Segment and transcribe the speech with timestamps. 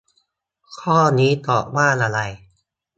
[0.77, 2.19] ข้อนี้ตอบว่าอะไร